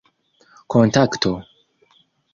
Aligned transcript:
kontakto 0.71 1.31